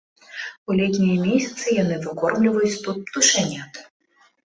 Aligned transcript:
У 0.69 0.75
летнія 0.79 1.17
месяцы 1.25 1.75
яны 1.83 1.95
выкормліваюць 2.05 2.81
тут 2.87 2.97
птушанят. 3.11 3.73